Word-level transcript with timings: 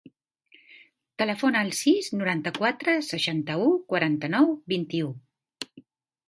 Telefona 1.21 1.61
al 1.65 1.69
sis, 1.79 2.09
noranta-quatre, 2.21 2.95
seixanta-u, 3.09 3.69
quaranta-nou, 3.93 4.51
vint-i-u. 4.75 5.13